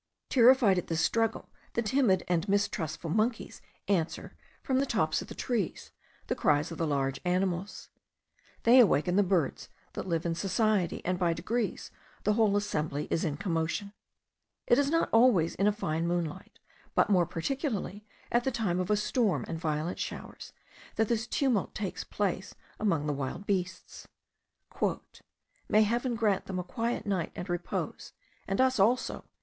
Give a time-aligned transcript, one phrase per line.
[0.29, 5.35] Terrified at this struggle, the timid and mistrustful monkeys answer, from the tops of the
[5.35, 5.91] trees,
[6.25, 7.89] the cries of the large animals.
[8.63, 11.91] They awaken the birds that live in society, and by degrees
[12.23, 13.93] the whole assembly is in commotion.
[14.65, 16.57] It is not always in a fine moonlight,
[16.95, 20.51] but more particularly at the time of a storm and violent showers,
[20.95, 24.07] that this tumult takes place among the wild beasts.
[25.69, 28.13] "May Heaven grant them a quiet night and repose,
[28.47, 29.25] and us also!"